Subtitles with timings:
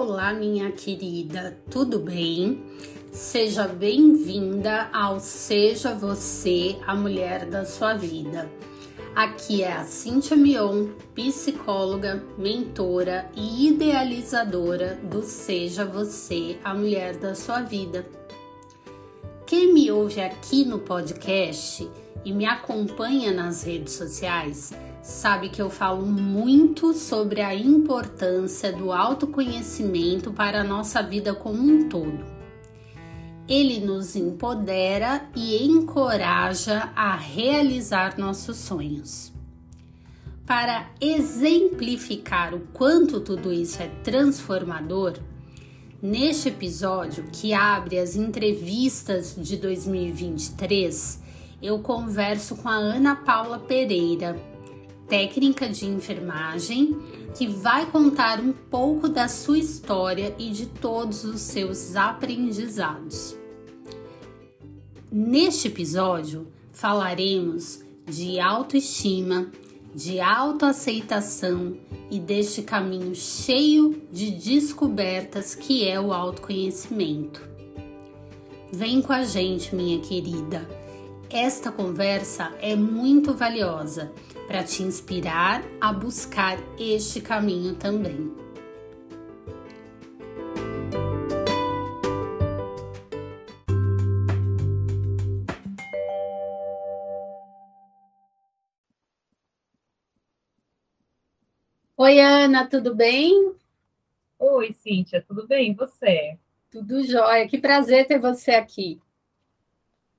[0.00, 2.62] Olá, minha querida, tudo bem?
[3.10, 8.48] Seja bem-vinda ao Seja Você a Mulher da Sua Vida.
[9.12, 17.34] Aqui é a Cintia Mion, psicóloga, mentora e idealizadora do Seja Você a Mulher da
[17.34, 18.06] Sua Vida.
[19.48, 21.90] Quem me ouve aqui no podcast
[22.24, 28.92] e me acompanha nas redes sociais sabe que eu falo muito sobre a importância do
[28.92, 32.24] autoconhecimento para a nossa vida como um todo.
[33.48, 39.32] Ele nos empodera e encoraja a realizar nossos sonhos.
[40.44, 45.18] Para exemplificar o quanto tudo isso é transformador,
[46.00, 51.22] neste episódio que abre as entrevistas de 2023,
[51.60, 54.40] eu converso com a Ana Paula Pereira,
[55.08, 56.96] técnica de enfermagem,
[57.34, 63.36] que vai contar um pouco da sua história e de todos os seus aprendizados.
[65.10, 69.50] Neste episódio, falaremos de autoestima,
[69.94, 71.76] de autoaceitação
[72.10, 77.48] e deste caminho cheio de descobertas que é o autoconhecimento.
[78.70, 80.68] Vem com a gente, minha querida.
[81.30, 84.12] Esta conversa é muito valiosa
[84.48, 88.34] para te inspirar a buscar este caminho também.
[101.94, 103.54] Oi, Ana, tudo bem?
[104.38, 105.72] Oi, Cíntia, tudo bem?
[105.72, 106.38] E você?
[106.70, 107.46] Tudo jóia.
[107.46, 108.98] Que prazer ter você aqui.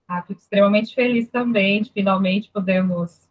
[0.08, 3.29] Ah, fico extremamente feliz também de finalmente podermos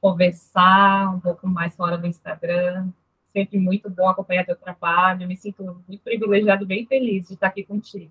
[0.00, 2.88] conversar um pouco mais fora do Instagram.
[3.32, 5.26] Sempre muito bom acompanhar teu trabalho.
[5.28, 8.10] Me sinto muito privilegiado, bem feliz de estar aqui contigo.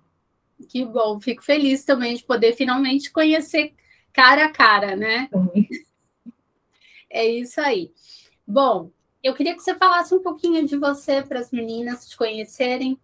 [0.68, 3.74] Que bom, fico feliz também de poder finalmente conhecer
[4.12, 5.28] cara a cara, né?
[7.08, 7.90] É isso aí.
[8.46, 8.90] Bom,
[9.22, 12.98] eu queria que você falasse um pouquinho de você para as meninas te conhecerem.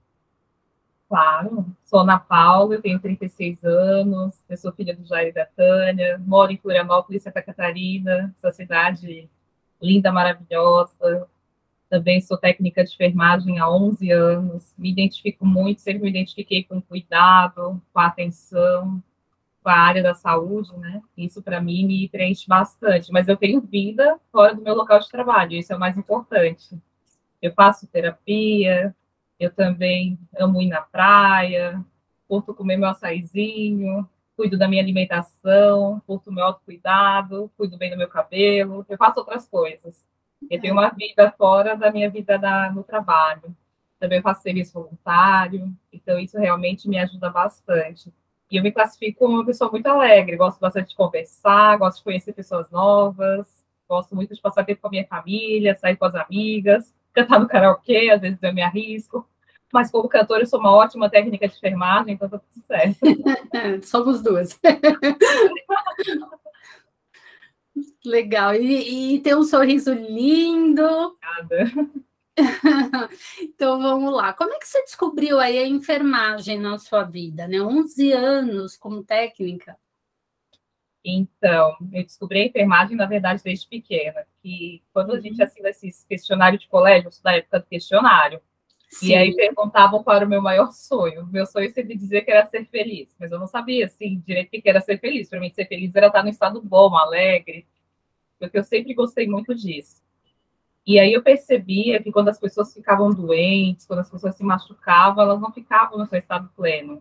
[1.08, 6.18] Claro, sou Ana Paula, tenho 36 anos, eu sou filha do Jair e da Tânia,
[6.26, 9.30] moro em Florianópolis, Santa Catarina, essa cidade
[9.80, 11.28] linda, maravilhosa.
[11.88, 16.82] Também sou técnica de enfermagem há 11 anos, me identifico muito, sempre me identifiquei com
[16.82, 19.00] cuidado, com atenção,
[19.62, 21.00] com a área da saúde, né?
[21.16, 25.08] Isso para mim me preenche bastante, mas eu tenho vida fora do meu local de
[25.08, 26.76] trabalho, isso é o mais importante.
[27.40, 28.92] Eu faço terapia,
[29.38, 31.84] eu também amo ir na praia,
[32.26, 38.08] curto comer meu açaizinho, cuido da minha alimentação, curto meu autocuidado, cuido bem do meu
[38.08, 40.04] cabelo, eu faço outras coisas.
[40.50, 43.56] Eu tenho uma vida fora da minha vida da, no trabalho.
[43.98, 48.12] Também faço serviço voluntário, então isso realmente me ajuda bastante.
[48.50, 52.04] E eu me classifico como uma pessoa muito alegre, gosto bastante de conversar, gosto de
[52.04, 56.14] conhecer pessoas novas, gosto muito de passar tempo com a minha família, sair com as
[56.14, 59.26] amigas cantar no karaokê, às vezes eu me arrisco.
[59.72, 62.98] Mas como cantora, eu sou uma ótima técnica de enfermagem, então tá tudo certo.
[63.82, 64.60] Somos duas.
[68.04, 68.54] Legal.
[68.54, 71.16] E, e tem um sorriso lindo.
[71.40, 71.72] Obrigada.
[73.40, 74.32] então vamos lá.
[74.32, 77.60] Como é que você descobriu aí a enfermagem na sua vida, né?
[77.60, 79.76] 11 anos como técnica.
[81.08, 85.44] Então, eu descobri a enfermagem, na verdade, desde pequena, que quando a gente uhum.
[85.44, 88.40] assina esses questionários de colégio, da época do questionário,
[88.88, 89.10] Sim.
[89.10, 91.24] e aí perguntavam qual era o meu maior sonho.
[91.26, 94.60] Meu sonho sempre dizia que era ser feliz, mas eu não sabia, assim, direito o
[94.60, 95.28] que era ser feliz.
[95.28, 97.64] Para mim, ser feliz era estar no estado bom, alegre,
[98.36, 100.02] porque eu sempre gostei muito disso.
[100.84, 105.22] E aí eu percebia que quando as pessoas ficavam doentes, quando as pessoas se machucavam,
[105.22, 107.00] elas não ficavam no seu estado pleno.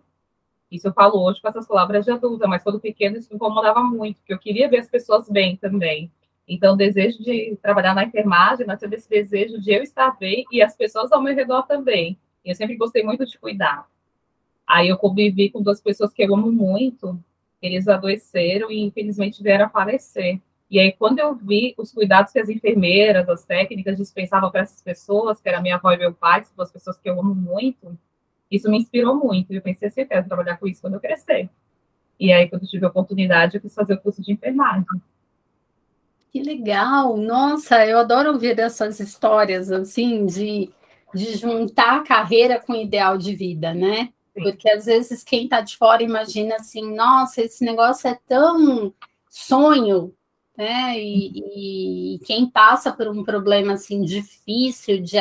[0.72, 3.84] Isso eu falo hoje com essas palavras de adulta, mas quando pequeno isso me incomodava
[3.84, 6.12] muito, porque eu queria ver as pessoas bem também.
[6.48, 10.62] Então, o desejo de trabalhar na enfermagem nasceu desse desejo de eu estar bem e
[10.62, 12.18] as pessoas ao meu redor também.
[12.44, 13.88] Eu sempre gostei muito de cuidar.
[14.68, 17.20] Aí eu convivi com duas pessoas que eu amo muito,
[17.62, 20.40] eles adoeceram e infelizmente vieram a falecer.
[20.70, 24.82] E aí, quando eu vi os cuidados que as enfermeiras, as técnicas dispensavam para essas
[24.82, 27.36] pessoas, que era minha avó e meu pai, que são duas pessoas que eu amo
[27.36, 27.98] muito,
[28.50, 29.52] isso me inspirou muito.
[29.54, 31.50] Eu pensei assim, eu quero trabalhar com isso quando eu crescer.
[32.20, 34.86] E aí, quando eu tive a oportunidade, eu quis fazer o curso de enfermagem.
[36.32, 37.18] Que legal!
[37.18, 40.70] Nossa, eu adoro ouvir essas histórias, assim, de,
[41.14, 44.10] de juntar a carreira com o ideal de vida, né?
[44.34, 44.44] Sim.
[44.44, 48.94] Porque às vezes quem está de fora imagina assim, nossa, esse negócio é tão
[49.30, 50.14] sonho,
[50.58, 51.00] né?
[51.00, 55.18] E, e, quem passa por um problema assim difícil de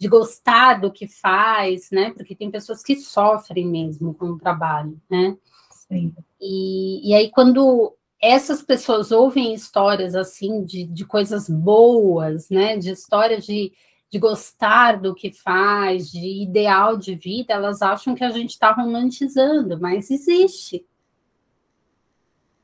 [0.00, 2.10] de gostar do que faz, né?
[2.16, 5.36] Porque tem pessoas que sofrem mesmo com o trabalho, né?
[5.70, 6.14] Sim.
[6.40, 12.78] E, e aí, quando essas pessoas ouvem histórias assim de, de coisas boas, né?
[12.78, 13.74] De história de,
[14.08, 18.72] de gostar do que faz, de ideal de vida, elas acham que a gente está
[18.72, 20.82] romantizando, mas existe.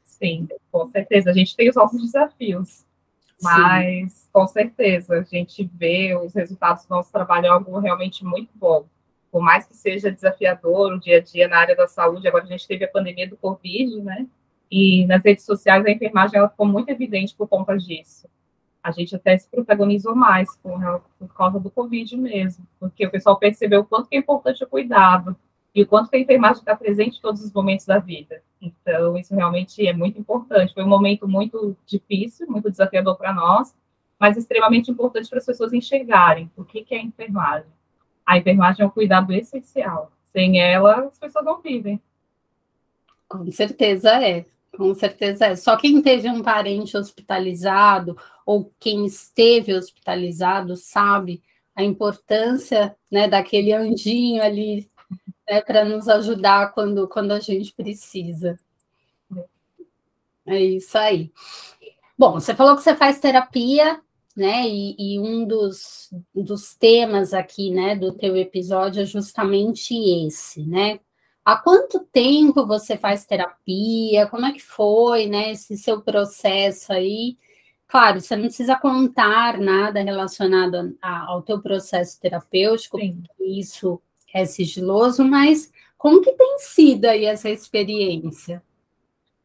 [0.07, 1.29] Sim, com certeza.
[1.29, 2.86] A gente tem os nossos desafios.
[3.43, 4.29] Mas, Sim.
[4.33, 8.87] com certeza, a gente vê os resultados do nosso trabalho é algo realmente muito bom.
[9.31, 12.49] Por mais que seja desafiador o dia a dia na área da saúde, agora a
[12.49, 14.27] gente teve a pandemia do Covid, né?
[14.71, 18.29] E nas redes sociais a enfermagem ela ficou muito evidente por conta disso.
[18.83, 20.81] A gente até se protagonizou mais por,
[21.19, 25.37] por causa do Covid mesmo, porque o pessoal percebeu o quanto é importante o cuidado
[25.77, 28.43] e o quanto que a enfermagem está presente em todos os momentos da vida.
[28.63, 30.73] Então, isso realmente é muito importante.
[30.73, 33.77] Foi um momento muito difícil, muito desafiador para nós,
[34.19, 37.69] mas extremamente importante para as pessoas enxergarem o que, que é a enfermagem.
[38.25, 40.11] A enfermagem é um cuidado essencial.
[40.33, 42.01] Sem ela, as pessoas não vivem.
[43.29, 44.47] Com certeza é.
[44.75, 45.57] Com certeza é.
[45.57, 51.43] Só quem teve um parente hospitalizado ou quem esteve hospitalizado sabe
[51.75, 54.89] a importância né, daquele anjinho ali
[55.49, 58.59] né, para nos ajudar quando, quando a gente precisa.
[60.47, 61.33] É isso aí.
[62.17, 64.01] Bom, você falou que você faz terapia,
[64.37, 64.69] né?
[64.69, 69.95] E, e, um dos, dos temas aqui, né, do teu episódio é justamente
[70.27, 71.01] esse, né?
[71.45, 74.27] Há quanto tempo você faz terapia?
[74.29, 77.37] Como é que foi, né, esse seu processo aí?
[77.89, 82.99] Claro, você não precisa contar nada relacionado a, ao teu processo terapêutico,
[83.41, 84.01] isso
[84.33, 88.63] é sigiloso, mas como que tem sido aí essa experiência?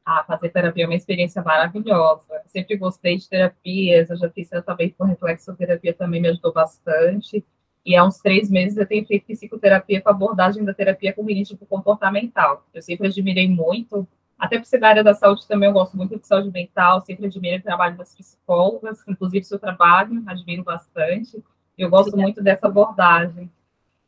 [0.05, 2.41] Ah, fazer terapia é uma experiência maravilhosa.
[2.47, 7.45] sempre gostei de terapias, eu já fiz tratamento com reflexoterapia também me ajudou bastante.
[7.85, 12.65] E há uns três meses eu tenho feito psicoterapia com abordagem da terapia cognitiva comportamental.
[12.73, 14.07] Eu sempre admirei muito,
[14.37, 17.27] até por ser da área da saúde também, eu gosto muito de saúde mental, sempre
[17.27, 21.43] admirei o trabalho das psicólogas, inclusive seu trabalho, admiro bastante.
[21.77, 23.49] Eu gosto muito dessa abordagem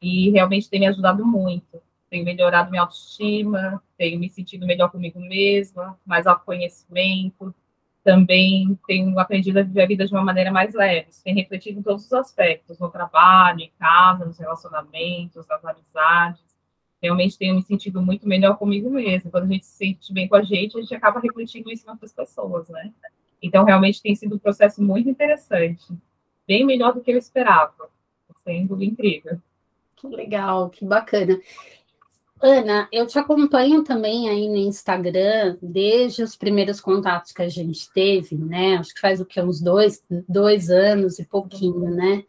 [0.04, 1.82] e realmente tem me ajudado muito.
[2.10, 7.56] Tenho melhorado minha autoestima, tenho me sentido melhor comigo mesma, mais autoconhecimento.
[8.04, 11.08] Também tenho aprendido a viver a vida de uma maneira mais leve.
[11.24, 16.44] Tenho refletido em todos os aspectos, no trabalho, em casa, nos relacionamentos, nas amizades.
[17.02, 19.32] Realmente tenho me sentido muito melhor comigo mesma.
[19.32, 21.92] Quando a gente se sente bem com a gente, a gente acaba refletindo isso em
[21.92, 22.92] outras pessoas, né?
[23.42, 25.86] Então, realmente tem sido um processo muito interessante.
[26.46, 27.90] Bem melhor do que eu esperava.
[28.44, 29.40] Sendo incrível.
[30.04, 31.40] Legal, que bacana.
[32.42, 37.90] Ana, eu te acompanho também aí no Instagram desde os primeiros contatos que a gente
[37.94, 38.76] teve, né?
[38.76, 39.40] Acho que faz o que?
[39.40, 42.26] Uns dois, dois anos e pouquinho, né?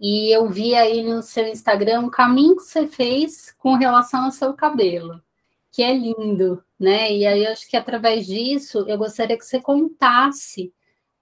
[0.00, 4.30] E eu vi aí no seu Instagram o caminho que você fez com relação ao
[4.30, 5.20] seu cabelo,
[5.70, 7.12] que é lindo, né?
[7.12, 10.72] E aí eu acho que através disso eu gostaria que você contasse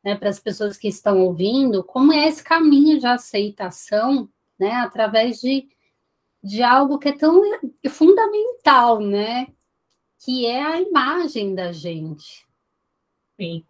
[0.04, 4.70] né, para as pessoas que estão ouvindo como é esse caminho de aceitação, né?
[4.74, 5.68] Através de
[6.42, 7.40] de algo que é tão
[7.88, 9.48] fundamental, né?
[10.24, 12.46] Que é a imagem da gente.
[13.40, 13.64] Sim.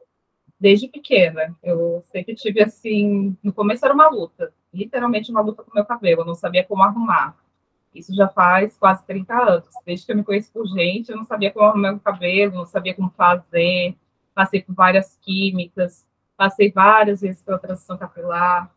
[0.58, 5.74] Desde pequena, eu sempre tive assim, no começo era uma luta, literalmente uma luta com
[5.74, 7.36] meu cabelo, eu não sabia como arrumar.
[7.94, 9.68] Isso já faz quase 30 anos.
[9.84, 12.66] Desde que eu me conheço por gente, eu não sabia como arrumar meu cabelo, não
[12.66, 13.96] sabia como fazer.
[14.34, 18.70] Passei por várias químicas, passei várias vezes pela transição capilar,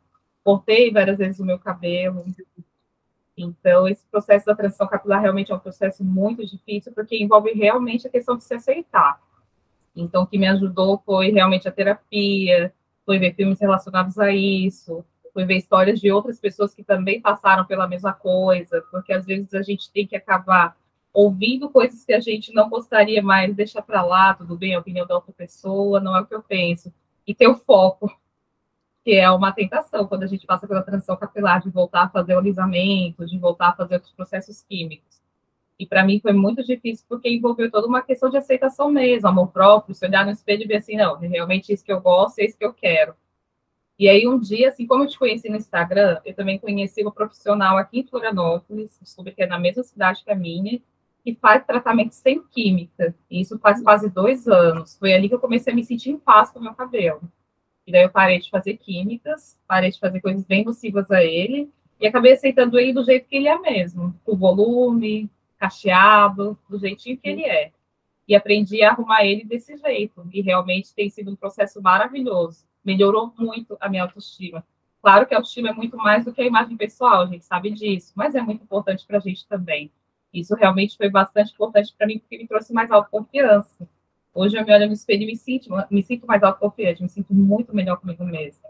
[0.44, 2.26] cortei várias vezes o meu cabelo.
[3.42, 8.06] Então, esse processo da transição capilar realmente é um processo muito difícil, porque envolve realmente
[8.06, 9.22] a questão de se aceitar.
[9.96, 12.74] Então, o que me ajudou foi realmente a terapia,
[13.06, 17.66] foi ver filmes relacionados a isso, foi ver histórias de outras pessoas que também passaram
[17.66, 20.76] pela mesma coisa, porque às vezes a gente tem que acabar
[21.14, 25.08] ouvindo coisas que a gente não gostaria mais, deixa para lá, tudo bem, a opinião
[25.08, 26.94] da outra pessoa, não é o que eu penso,
[27.26, 28.12] e ter o foco
[29.10, 32.36] que é uma tentação quando a gente passa pela transição capilar de voltar a fazer
[32.36, 35.20] alisamento, de voltar a fazer outros processos químicos.
[35.80, 39.48] E para mim foi muito difícil porque envolveu toda uma questão de aceitação mesmo, amor
[39.48, 42.38] próprio, se olhar no espelho e ver assim, não, é realmente isso que eu gosto,
[42.38, 43.16] é isso que eu quero.
[43.98, 47.12] E aí um dia, assim como eu te conheci no Instagram, eu também conheci uma
[47.12, 50.80] profissional aqui em Florianópolis, descobri que é na mesma cidade que a minha,
[51.24, 53.16] que faz tratamento sem química.
[53.28, 54.96] E isso faz quase dois anos.
[54.98, 57.22] Foi ali que eu comecei a me sentir em paz com o meu cabelo.
[57.90, 61.72] E daí eu parei de fazer químicas, parei de fazer coisas bem nocivas a ele,
[62.00, 65.28] e acabei aceitando ele do jeito que ele é mesmo, com volume,
[65.58, 67.72] cacheado, do jeitinho que ele é.
[68.28, 72.64] E aprendi a arrumar ele desse jeito, e realmente tem sido um processo maravilhoso.
[72.86, 74.64] Melhorou muito a minha autoestima.
[75.02, 77.72] Claro que a autoestima é muito mais do que a imagem pessoal, a gente sabe
[77.72, 79.92] disso, mas é muito importante para a gente também.
[80.32, 83.90] Isso realmente foi bastante importante para mim, porque me trouxe mais autoconfiança.
[84.34, 87.34] Hoje eu me olho no espelho e me sinto, me sinto mais autoconfiante, me sinto
[87.34, 88.70] muito melhor comigo mesma.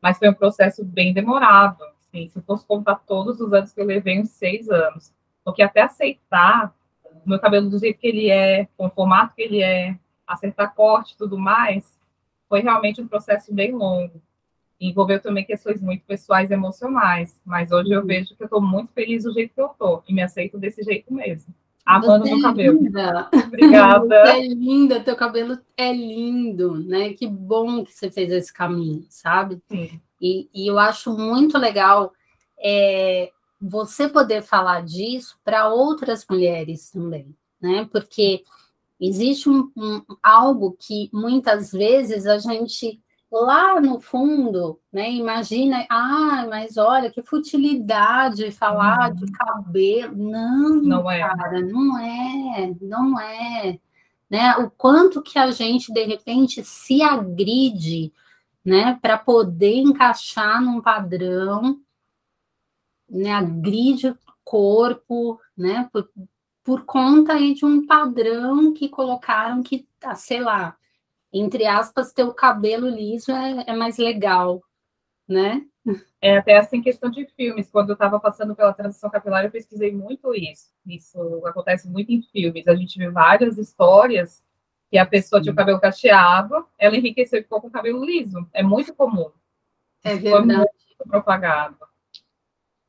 [0.00, 1.82] Mas foi um processo bem demorado.
[2.00, 5.12] Assim, se eu fosse contar todos os anos que eu levei, uns seis anos.
[5.44, 6.74] Porque até aceitar
[7.04, 10.74] o meu cabelo do jeito que ele é, com o formato que ele é, acertar
[10.74, 12.00] corte e tudo mais,
[12.48, 14.22] foi realmente um processo bem longo.
[14.80, 17.38] Envolveu também questões muito pessoais e emocionais.
[17.44, 20.14] Mas hoje eu vejo que eu estou muito feliz do jeito que eu estou e
[20.14, 21.52] me aceito desse jeito mesmo.
[21.96, 22.82] Amando meu é cabelo.
[22.82, 23.28] Linda.
[23.32, 24.06] Obrigada.
[24.06, 27.12] Você é linda, teu cabelo é lindo, né?
[27.14, 29.60] Que bom que você fez esse caminho, sabe?
[29.68, 30.00] Sim.
[30.20, 32.12] E, e eu acho muito legal
[32.62, 33.30] é,
[33.60, 37.88] você poder falar disso para outras mulheres também, né?
[37.90, 38.44] Porque
[39.00, 46.46] existe um, um, algo que muitas vezes a gente lá no fundo, né, imagina, ah,
[46.48, 49.32] mas olha que futilidade falar de uhum.
[49.32, 50.16] cabelo.
[50.16, 51.20] Não, não é.
[51.20, 53.78] cara, não é, não é.
[54.28, 54.56] Né?
[54.56, 58.12] O quanto que a gente de repente se agride,
[58.64, 61.80] né, para poder encaixar num padrão,
[63.08, 66.08] né, agride o corpo, né, por,
[66.64, 70.76] por conta aí de um padrão que colocaram que, ah, sei lá,
[71.32, 74.62] entre aspas, ter o cabelo liso é, é mais legal,
[75.28, 75.64] né?
[76.20, 77.70] É até assim questão de filmes.
[77.70, 80.70] Quando eu estava passando pela transição capilar, eu pesquisei muito isso.
[80.86, 82.68] Isso acontece muito em filmes.
[82.68, 84.42] A gente vê várias histórias
[84.90, 88.46] que a pessoa tinha o cabelo cacheado, ela enriqueceu e ficou com o cabelo liso.
[88.52, 89.30] É muito comum.
[90.02, 90.30] É verdade.
[90.30, 91.78] Foi muito propagado.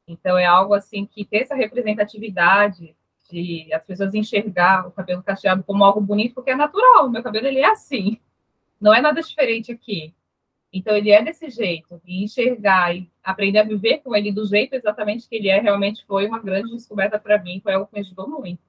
[0.08, 2.96] Então é algo assim que ter essa representatividade
[3.30, 7.10] de as pessoas enxergar o cabelo cacheado como algo bonito, porque é natural.
[7.10, 8.20] Meu cabelo ele é assim.
[8.82, 10.12] Não é nada diferente aqui.
[10.74, 12.02] Então, ele é desse jeito.
[12.06, 16.04] E enxergar e aprender a viver com ele do jeito exatamente que ele é, realmente
[16.08, 17.60] foi uma grande descoberta para mim.
[17.62, 18.62] Foi algo que me ajudou muito.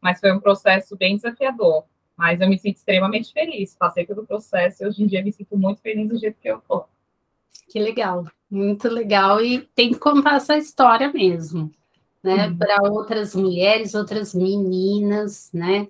[0.00, 1.84] Mas foi um processo bem desafiador.
[2.16, 3.74] Mas eu me sinto extremamente feliz.
[3.74, 6.58] Passei pelo processo e hoje em dia me sinto muito feliz do jeito que eu
[6.58, 6.86] estou.
[7.68, 8.26] Que legal.
[8.48, 9.42] Muito legal.
[9.42, 11.72] E tem que contar essa história mesmo.
[12.22, 12.56] Né, uhum.
[12.56, 15.86] para outras mulheres, outras meninas, né?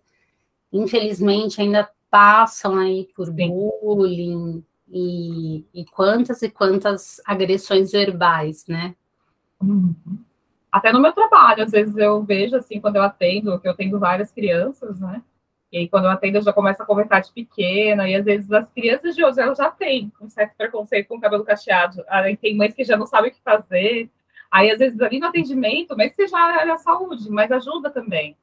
[0.71, 8.95] Infelizmente ainda passam aí por bullying e, e quantas e quantas agressões verbais, né?
[9.61, 9.95] Uhum.
[10.71, 13.99] Até no meu trabalho, às vezes eu vejo assim, quando eu atendo, que eu tenho
[13.99, 15.23] várias crianças, né?
[15.73, 18.51] E aí, quando eu atendo, eu já começo a conversar de pequena, e às vezes
[18.53, 22.05] as crianças de hoje elas já têm um certo preconceito com o cabelo cacheado.
[22.09, 24.11] Aí tem mães que já não sabem o que fazer.
[24.51, 28.37] Aí, às vezes, ali no atendimento, mesmo que seja a saúde, mas ajuda também.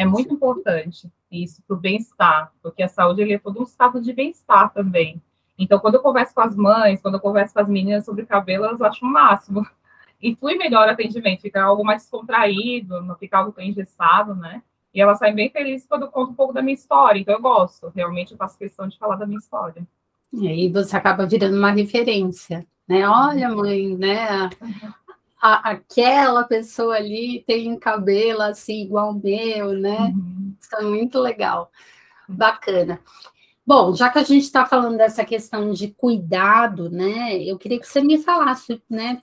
[0.00, 4.00] É muito importante isso para o bem-estar, porque a saúde ele é todo um estado
[4.00, 5.20] de bem-estar também.
[5.58, 8.64] Então, quando eu converso com as mães, quando eu converso com as meninas sobre cabelo,
[8.64, 9.66] elas acham o máximo.
[10.22, 14.62] E flui melhor o atendimento, fica algo mais descontraído, não fica algo tão engessado, né?
[14.92, 17.18] E elas saem bem felizes quando eu conto um pouco da minha história.
[17.18, 19.82] Então, eu gosto, realmente, eu faço questão de falar da minha história.
[20.30, 23.08] E aí você acaba virando uma referência, né?
[23.08, 24.50] Olha, mãe, né?
[25.40, 29.98] A, aquela pessoa ali tem cabelo assim igual o meu, né?
[29.98, 30.54] Uhum.
[30.60, 31.70] Isso é muito legal,
[32.28, 33.00] bacana.
[33.66, 37.42] Bom, já que a gente está falando dessa questão de cuidado, né?
[37.42, 39.22] Eu queria que você me falasse, né?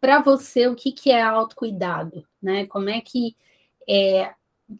[0.00, 2.66] Para você, o que, que é autocuidado, né?
[2.66, 3.36] Como é que
[3.88, 4.34] é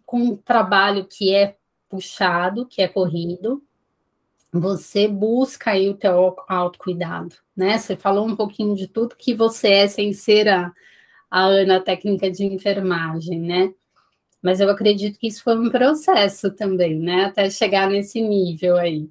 [0.06, 1.56] com um trabalho que é
[1.88, 3.62] puxado, que é corrido,
[4.52, 7.78] você busca aí o teu autocuidado, né?
[7.78, 10.72] Você falou um pouquinho de tudo que você é sem ser a,
[11.30, 13.74] a Ana técnica de enfermagem, né?
[14.42, 17.24] Mas eu acredito que isso foi um processo também, né?
[17.26, 19.08] Até chegar nesse nível aí.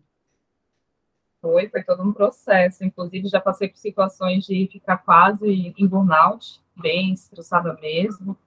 [1.42, 2.84] Foi, foi todo um processo.
[2.84, 8.38] Inclusive, já passei por situações de ficar quase em burnout, bem estressada mesmo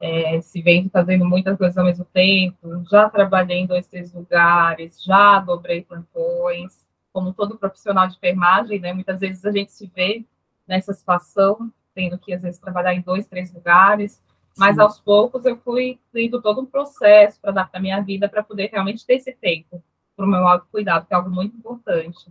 [0.00, 5.02] é, se vendo fazendo muitas coisas ao mesmo tempo, já trabalhei em dois, três lugares,
[5.02, 10.24] já dobrei plantões, como todo profissional de enfermagem, né, muitas vezes a gente se vê
[10.68, 14.22] nessa situação, tendo que, às vezes, trabalhar em dois, três lugares,
[14.56, 14.82] mas Sim.
[14.82, 19.06] aos poucos eu fui tendo todo um processo para adaptar minha vida para poder realmente
[19.06, 19.82] ter esse tempo
[20.14, 22.26] para o meu autocuidado, que é algo muito importante.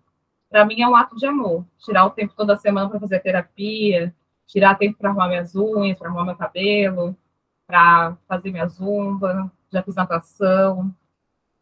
[0.50, 4.14] Para mim é um ato de amor, tirar o tempo toda semana para fazer terapia,
[4.48, 7.16] tirar tempo para arrumar minhas unhas, para arrumar meu cabelo,
[7.68, 10.94] para fazer minha zumba, já fiz natação.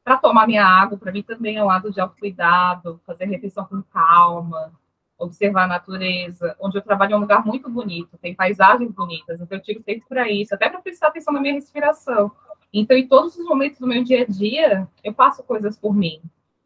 [0.04, 3.82] Para tomar minha água, para mim também é um lado de autocuidado, fazer refeição com
[3.84, 4.74] calma,
[5.18, 6.56] observar a natureza.
[6.60, 10.06] Onde eu trabalho é um lugar muito bonito, tem paisagens bonitas, então eu tiro tempo
[10.10, 12.32] para isso, até para prestar atenção na minha respiração.
[12.74, 16.22] Então, em todos os momentos do meu dia a dia, eu faço coisas por mim.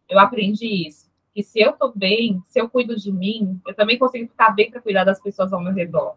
[0.09, 1.07] Eu aprendi isso.
[1.33, 4.71] que se eu estou bem, se eu cuido de mim, eu também consigo ficar bem
[4.71, 6.15] para cuidar das pessoas ao meu redor.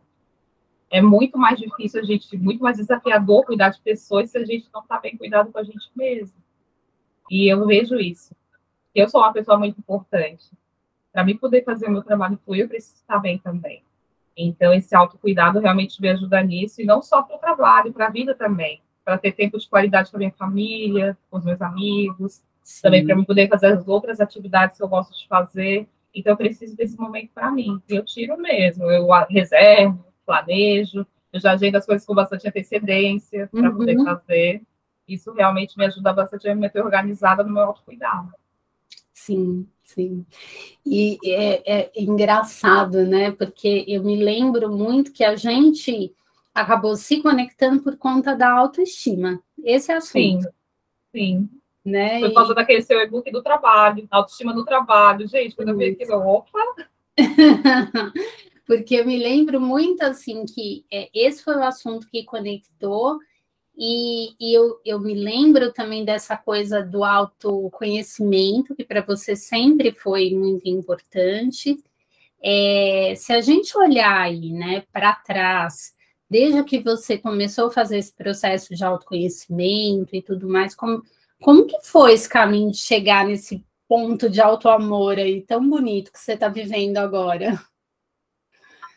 [0.91, 4.69] É muito mais difícil a gente, muito mais desafiador cuidar de pessoas se a gente
[4.75, 6.37] não está bem cuidado com a gente mesmo.
[7.31, 8.35] E eu vejo isso.
[8.93, 10.51] Eu sou uma pessoa muito importante.
[11.13, 13.85] Para mim poder fazer o meu trabalho fluir, eu preciso estar bem também.
[14.37, 18.11] Então, esse autocuidado realmente me ajuda nisso, e não só para o trabalho, para a
[18.11, 18.81] vida também.
[19.05, 22.83] Para ter tempo de qualidade com a minha família, com os meus amigos, Sim.
[22.83, 25.89] também para eu poder fazer as outras atividades que eu gosto de fazer.
[26.15, 27.81] Então, eu preciso desse momento para mim.
[27.89, 33.49] E eu tiro mesmo, eu reservo, planejo, eu já agendo as coisas com bastante antecedência
[33.51, 33.77] para uhum.
[33.77, 34.63] poder fazer.
[35.09, 38.33] Isso realmente me ajuda bastante a me manter organizada no meu autocuidado.
[39.13, 40.25] Sim, sim.
[40.87, 43.33] E é, é engraçado, né?
[43.33, 46.15] Porque eu me lembro muito que a gente
[46.55, 49.41] acabou se conectando por conta da autoestima.
[49.65, 50.13] Esse é assunto.
[50.13, 50.41] Sim,
[51.13, 51.49] sim.
[51.85, 52.21] Né?
[52.21, 52.55] Por causa e...
[52.55, 55.27] daquele seu e-book do trabalho, autoestima do trabalho.
[55.27, 56.61] Gente, quando eu vi aquilo, opa!
[58.71, 63.19] Porque eu me lembro muito, assim, que é, esse foi o assunto que conectou
[63.77, 69.91] e, e eu, eu me lembro também dessa coisa do autoconhecimento, que para você sempre
[69.91, 71.83] foi muito importante.
[72.41, 75.93] É, se a gente olhar aí, né, para trás,
[76.31, 81.03] desde que você começou a fazer esse processo de autoconhecimento e tudo mais, como,
[81.43, 86.21] como que foi esse caminho de chegar nesse ponto de autoamor aí tão bonito que
[86.21, 87.61] você está vivendo agora?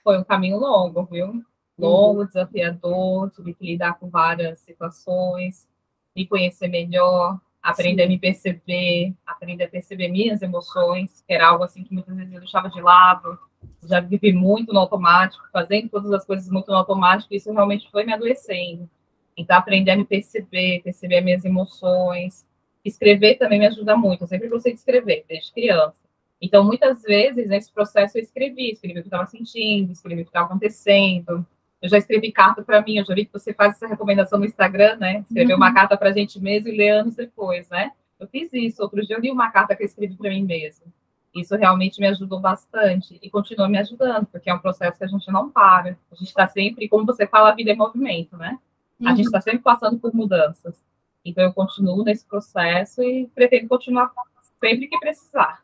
[0.03, 1.43] Foi um caminho longo, viu?
[1.77, 2.25] longo, uhum.
[2.27, 5.67] desafiador, tive que lidar com várias situações,
[6.15, 8.07] me conhecer melhor, aprender Sim.
[8.07, 12.33] a me perceber, aprender a perceber minhas emoções, que era algo assim que muitas vezes
[12.33, 13.37] eu deixava de lado,
[13.83, 17.89] já vivi muito no automático, fazendo todas as coisas muito no automático, e isso realmente
[17.89, 18.89] foi me adoecendo.
[19.35, 22.45] Então, aprender a me perceber, perceber as minhas emoções.
[22.85, 26.02] Escrever também me ajuda muito, eu sempre gostei de escrever, desde criança.
[26.45, 30.29] Então, muitas vezes, nesse processo, eu escrevi, escrevi o que estava sentindo, escrevi o que
[30.29, 31.47] estava acontecendo,
[31.81, 34.45] eu já escrevi carta para mim, eu já vi que você faz essa recomendação no
[34.45, 35.19] Instagram, né?
[35.21, 35.57] Escrever uhum.
[35.57, 37.93] uma carta para a gente mesmo e ler anos depois, né?
[38.19, 38.83] Eu fiz isso.
[38.83, 40.85] Outro dia eu li uma carta que eu escrevi para mim mesmo.
[41.33, 45.07] Isso realmente me ajudou bastante e continua me ajudando, porque é um processo que a
[45.07, 45.97] gente não para.
[46.11, 48.59] A gente está sempre, como você fala, a vida é movimento, né?
[48.99, 49.07] Uhum.
[49.07, 50.75] A gente está sempre passando por mudanças.
[51.23, 54.11] Então eu continuo nesse processo e pretendo continuar
[54.59, 55.63] sempre que precisar.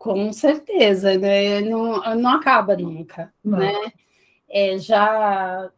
[0.00, 1.60] Com certeza, né?
[1.60, 3.58] Não, não acaba nunca, não.
[3.58, 3.92] né?
[4.48, 5.70] é, já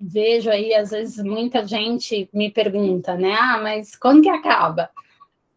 [0.00, 3.34] vejo aí, às vezes, muita gente me pergunta, né?
[3.38, 4.88] Ah, mas quando que acaba?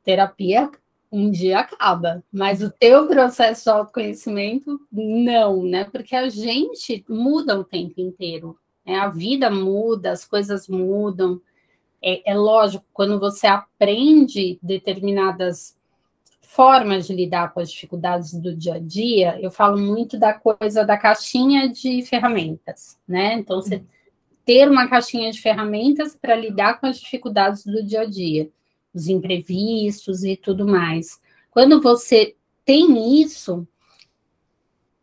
[0.04, 0.70] Terapia
[1.10, 5.86] um dia acaba, mas o teu processo de autoconhecimento, não, né?
[5.86, 8.98] Porque a gente muda o tempo inteiro, né?
[8.98, 11.40] A vida muda, as coisas mudam.
[12.04, 15.78] É, é lógico, quando você aprende determinadas
[16.48, 20.86] formas de lidar com as dificuldades do dia a dia, eu falo muito da coisa
[20.86, 23.34] da caixinha de ferramentas, né?
[23.34, 23.84] Então, você
[24.46, 28.50] ter uma caixinha de ferramentas para lidar com as dificuldades do dia a dia,
[28.96, 31.20] os imprevistos e tudo mais.
[31.52, 32.34] Quando você
[32.64, 33.68] tem isso,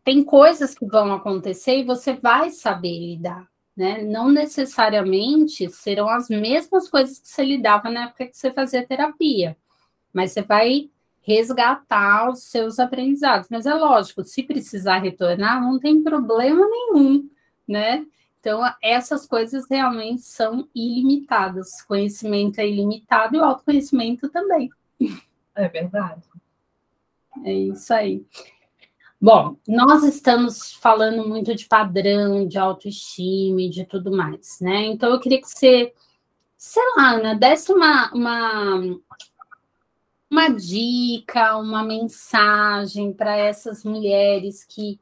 [0.03, 4.01] tem coisas que vão acontecer e você vai saber lidar, né?
[4.01, 9.55] Não necessariamente serão as mesmas coisas que você lidava na época que você fazia terapia,
[10.11, 10.89] mas você vai
[11.25, 13.49] resgatar os seus aprendizados.
[13.49, 17.27] Mas é lógico, se precisar retornar, não tem problema nenhum,
[17.67, 18.05] né?
[18.39, 21.81] Então, essas coisas realmente são ilimitadas.
[21.81, 24.69] Conhecimento é ilimitado e o autoconhecimento também.
[25.55, 26.21] É verdade.
[27.43, 28.23] É isso aí.
[29.19, 34.85] Bom, nós estamos falando muito de padrão, de autoestima e de tudo mais, né?
[34.85, 35.91] Então, eu queria que você,
[36.55, 38.99] sei lá, Ana, desse uma, uma
[40.29, 44.99] uma dica, uma mensagem para essas mulheres que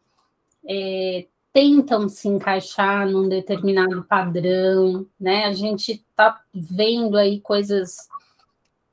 [0.68, 5.46] é, tentam se encaixar num determinado padrão, né?
[5.46, 8.10] A gente está vendo aí coisas.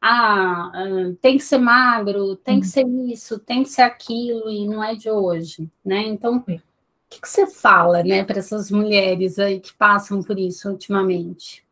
[0.00, 4.66] Ah, ah, tem que ser magro, tem que ser isso, tem que ser aquilo, e
[4.66, 6.02] não é de hoje, né?
[6.06, 10.70] Então, o que, que você fala, né, para essas mulheres aí que passam por isso
[10.70, 11.66] ultimamente?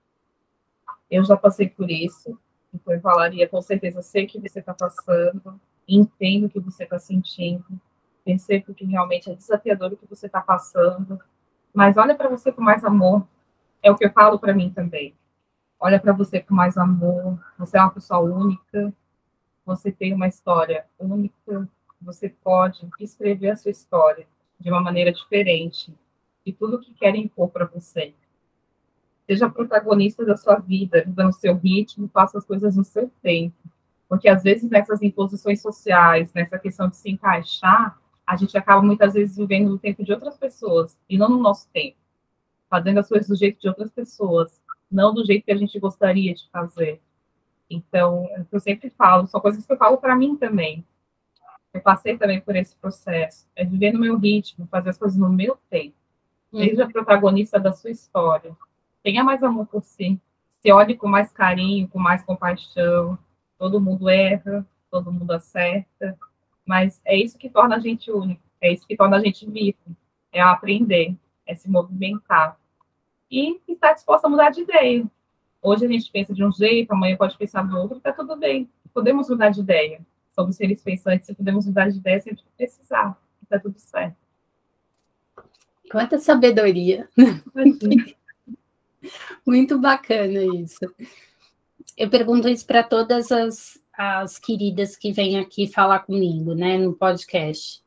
[1.11, 2.39] Eu já passei por isso,
[2.73, 6.99] então, eu falaria, com certeza, sei que você está passando, entendo o que você está
[6.99, 7.65] sentindo,
[8.25, 11.19] percebo que realmente é desafiador o que você está passando,
[11.73, 13.27] mas olha para você com mais amor,
[13.83, 15.15] é o que eu falo para mim também.
[15.81, 18.93] Olha para você com mais amor, você é uma pessoa única,
[19.65, 21.69] você tem uma história única,
[22.01, 24.27] você pode escrever a sua história
[24.59, 25.95] de uma maneira diferente
[26.45, 28.15] de tudo que querem impor para você.
[29.29, 33.55] Seja protagonista da sua vida, viva no seu ritmo, faça as coisas no seu tempo.
[34.09, 39.13] Porque às vezes nessas imposições sociais, nessa questão de se encaixar, a gente acaba muitas
[39.13, 41.99] vezes vivendo no tempo de outras pessoas e não no nosso tempo,
[42.71, 44.59] fazendo as coisas do jeito de outras pessoas,
[44.91, 46.99] não do jeito que a gente gostaria de fazer.
[47.69, 50.83] Então, é eu sempre falo, são coisas que eu falo para mim também.
[51.75, 55.29] Eu passei também por esse processo, é viver no meu ritmo, fazer as coisas no
[55.29, 55.95] meu tempo.
[56.51, 56.61] Uhum.
[56.61, 58.57] Seja protagonista da sua história.
[59.09, 60.21] Tenha mais amor por si.
[60.61, 63.19] Se olhe com mais carinho, com mais compaixão,
[63.59, 66.15] todo mundo erra, todo mundo acerta,
[66.63, 69.79] mas é isso que torna a gente único, é isso que torna a gente vivo,
[70.31, 71.17] é aprender,
[71.47, 72.59] é se movimentar
[73.31, 75.07] e estar disposto a mudar de ideia.
[75.63, 78.69] Hoje a gente pensa de um jeito, amanhã pode pensar do outro, está tudo bem,
[78.93, 80.03] podemos mudar de ideia.
[80.33, 84.19] Somos seres pensantes e podemos mudar de ideia sempre que precisar, está tudo certo.
[85.91, 87.09] Quanta sabedoria!
[89.47, 90.79] Muito bacana isso.
[91.97, 96.95] Eu pergunto isso para todas as, as queridas que vêm aqui falar comigo, né, no
[96.95, 97.83] podcast.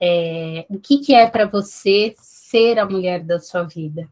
[0.00, 4.08] É, o que, que é para você ser a mulher da sua vida?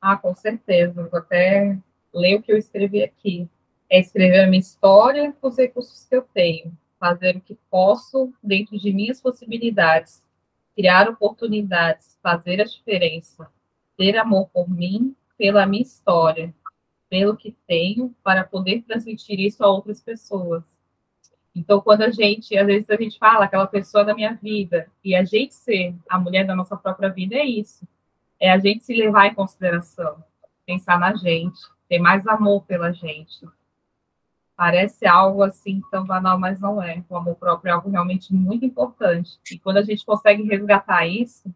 [0.00, 1.08] Ah, com certeza.
[1.08, 1.78] Vou até
[2.12, 3.48] ler o que eu escrevi aqui.
[3.88, 8.32] É escrever a minha história com os recursos que eu tenho, fazer o que posso
[8.42, 10.24] dentro de minhas possibilidades,
[10.74, 13.48] criar oportunidades, fazer a diferença,
[13.96, 16.54] ter amor por mim, pela minha história,
[17.08, 20.64] pelo que tenho para poder transmitir isso a outras pessoas.
[21.54, 25.14] Então, quando a gente, às vezes a gente fala aquela pessoa da minha vida, e
[25.14, 27.88] a gente ser a mulher da nossa própria vida é isso.
[28.38, 30.22] É a gente se levar em consideração,
[30.66, 33.46] pensar na gente, ter mais amor pela gente.
[34.54, 37.02] Parece algo assim tão banal, mas não é.
[37.08, 39.38] O amor próprio é algo realmente muito importante.
[39.50, 41.50] E quando a gente consegue resgatar isso,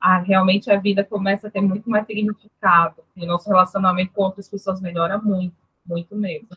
[0.00, 3.02] realmente a vida começa a ter muito mais significado.
[3.16, 6.48] E nosso relacionamento com outras pessoas melhora muito, muito mesmo.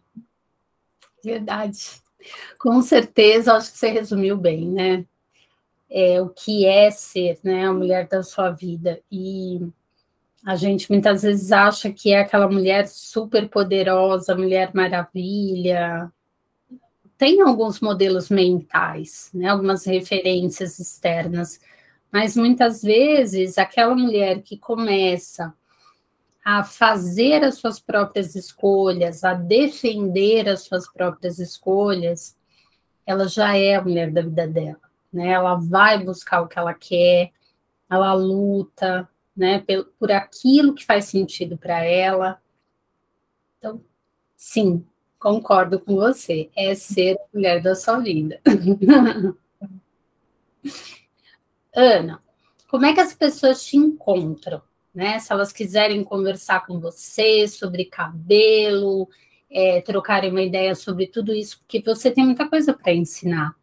[1.23, 2.01] Verdade.
[2.57, 5.05] Com certeza, acho que você resumiu bem, né?
[5.89, 9.01] É, o que é ser né, a mulher da sua vida.
[9.11, 9.67] E
[10.45, 16.11] a gente muitas vezes acha que é aquela mulher super poderosa, mulher maravilha.
[17.17, 21.59] Tem alguns modelos mentais, né, algumas referências externas
[22.11, 25.53] mas muitas vezes aquela mulher que começa
[26.43, 32.35] a fazer as suas próprias escolhas, a defender as suas próprias escolhas,
[33.05, 34.79] ela já é a mulher da vida dela,
[35.11, 35.29] né?
[35.29, 37.31] Ela vai buscar o que ela quer,
[37.89, 42.41] ela luta, né, por, por aquilo que faz sentido para ela.
[43.57, 43.81] Então,
[44.35, 44.85] sim,
[45.17, 48.39] concordo com você, é ser a mulher da sua vida.
[51.75, 52.21] Ana,
[52.69, 54.61] como é que as pessoas te encontram?
[54.93, 55.19] Né?
[55.19, 59.07] Se elas quiserem conversar com você sobre cabelo,
[59.49, 63.55] é, trocarem uma ideia sobre tudo isso, porque você tem muita coisa para ensinar.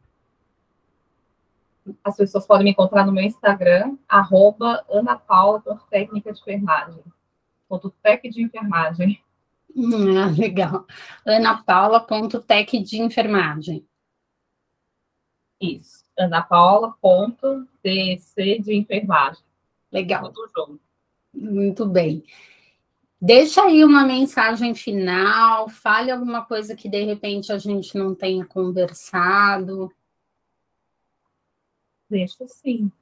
[2.03, 7.03] As pessoas podem me encontrar no meu Instagram, arroba Ana Paula, técnica de enfermagem.
[7.69, 9.21] Ponto tec de enfermagem.
[9.77, 10.85] Ah, legal.
[11.25, 13.87] Ana Paula.tec de enfermagem.
[15.61, 16.05] Isso.
[16.19, 19.43] Ana Paula, ponto, DC de enfermagem.
[19.93, 20.33] Legal.
[21.33, 22.25] Muito bem.
[23.21, 28.45] Deixa aí uma mensagem final, fale alguma coisa que de repente a gente não tenha
[28.45, 29.91] conversado.
[32.09, 32.93] Deixa sim.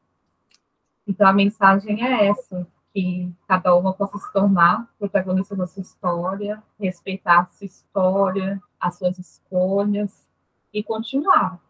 [1.06, 6.62] Então a mensagem é essa, que cada uma possa se tornar protagonista da sua história,
[6.78, 10.26] respeitar a sua história, as suas escolhas
[10.72, 11.60] e continuar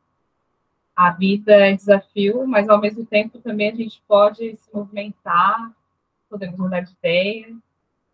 [0.97, 5.73] a vida é desafio, mas ao mesmo tempo também a gente pode se movimentar,
[6.31, 7.57] podemos mudar de ideia,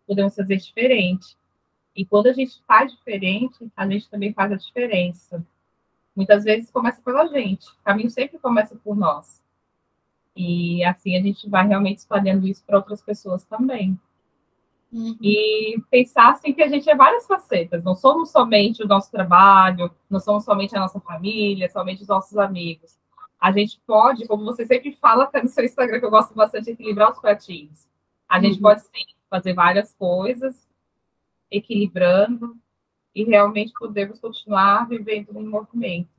[0.07, 1.37] podemos fazer diferente.
[1.95, 5.45] E quando a gente faz diferente, a gente também faz a diferença.
[6.15, 9.41] Muitas vezes começa pela gente, o caminho sempre começa por nós.
[10.35, 13.99] E assim a gente vai realmente espalhando isso para outras pessoas também.
[14.91, 15.17] Uhum.
[15.21, 19.89] E pensar assim que a gente é várias facetas, não somos somente o nosso trabalho,
[20.09, 22.99] não somos somente a nossa família, somente os nossos amigos.
[23.39, 26.65] A gente pode, como você sempre fala até no seu Instagram, que eu gosto bastante
[26.65, 27.87] de equilibrar os pratinhos.
[28.27, 28.61] A gente uhum.
[28.61, 30.67] pode sim fazer várias coisas,
[31.49, 32.55] equilibrando,
[33.15, 36.09] e realmente podemos continuar vivendo em movimento.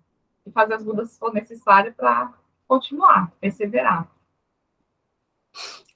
[0.47, 2.33] E fazer as mudanças se for necessário para
[2.67, 4.11] continuar, perseverar.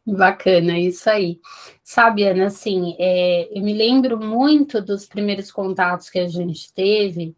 [0.07, 1.41] Bacana, isso aí.
[1.83, 7.35] Sabe, Ana, assim, é, eu me lembro muito dos primeiros contatos que a gente teve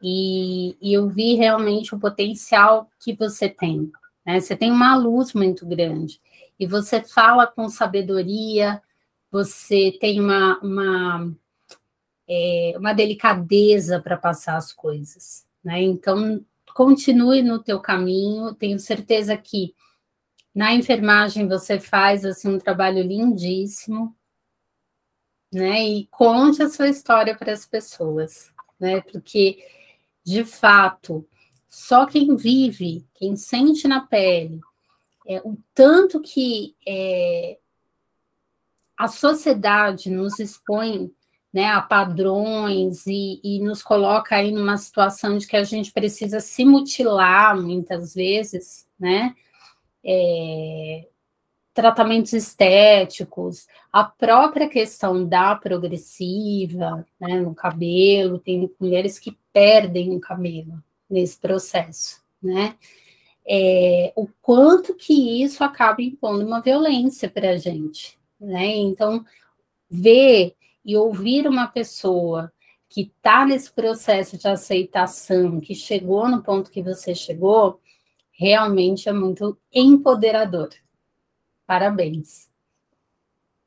[0.00, 3.90] e, e eu vi realmente o potencial que você tem.
[4.24, 4.38] Né?
[4.38, 6.20] Você tem uma luz muito grande
[6.58, 8.80] e você fala com sabedoria,
[9.30, 11.34] você tem uma, uma
[12.28, 15.82] é, uma delicadeza para passar as coisas, né?
[15.82, 19.74] Então, continue no teu caminho, tenho certeza que
[20.54, 24.16] na enfermagem você faz assim um trabalho lindíssimo,
[25.52, 25.82] né?
[25.82, 29.00] E conte a sua história para as pessoas, né?
[29.00, 29.58] Porque
[30.24, 31.26] de fato,
[31.68, 34.60] só quem vive, quem sente na pele,
[35.26, 37.58] é, o tanto que é,
[38.96, 41.12] a sociedade nos expõe
[41.52, 46.40] né, a padrões e, e, nos coloca aí numa situação de que a gente precisa
[46.40, 49.34] se mutilar muitas vezes, né?
[50.04, 51.06] É,
[51.74, 60.20] tratamentos estéticos, a própria questão da progressiva, né, no cabelo, tem mulheres que perdem o
[60.20, 62.76] cabelo nesse processo, né?
[63.46, 68.66] É, o quanto que isso acaba impondo uma violência para a gente, né?
[68.76, 69.24] Então,
[69.90, 72.52] ver e ouvir uma pessoa
[72.88, 77.80] que está nesse processo de aceitação, que chegou no ponto que você chegou,
[78.34, 80.70] realmente é muito empoderador.
[81.66, 82.52] Parabéns.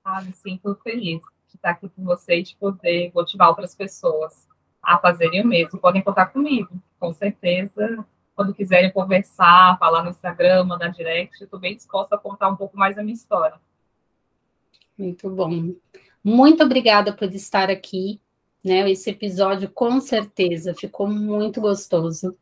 [0.03, 4.47] Ah, me sinto feliz de estar aqui com você e de poder motivar outras pessoas
[4.82, 5.80] a fazerem o mesmo.
[5.80, 8.06] Podem contar comigo, com certeza.
[8.36, 12.77] Quando quiserem conversar, falar no Instagram, mandar direct, estou bem disposta a contar um pouco
[12.77, 13.60] mais da minha história.
[14.97, 15.73] Muito bom.
[16.23, 18.21] Muito obrigada por estar aqui.
[18.63, 18.89] Né?
[18.91, 22.38] Esse episódio, com certeza, ficou muito gostoso.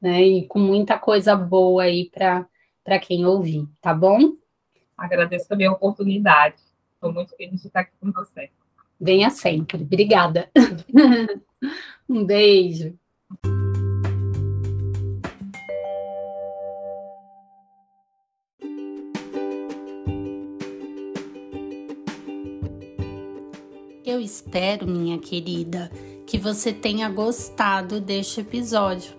[0.00, 0.22] Né?
[0.22, 4.36] E com muita coisa boa aí para quem ouvir, tá bom?
[4.96, 6.56] Agradeço também a oportunidade.
[6.94, 8.50] Estou muito feliz de estar aqui com você.
[9.00, 9.82] Venha sempre.
[9.82, 10.50] Obrigada.
[12.08, 12.98] um beijo.
[24.04, 25.90] Eu espero, minha querida,
[26.26, 29.17] que você tenha gostado deste episódio.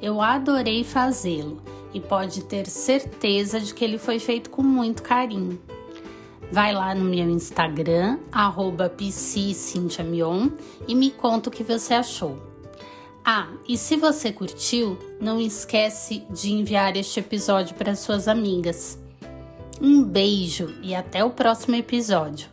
[0.00, 5.60] Eu adorei fazê-lo e pode ter certeza de que ele foi feito com muito carinho.
[6.50, 8.92] Vai lá no meu Instagram, arroba
[10.86, 12.38] e me conta o que você achou.
[13.24, 18.98] Ah, e se você curtiu, não esquece de enviar este episódio para suas amigas.
[19.80, 22.48] Um beijo e até o próximo episódio.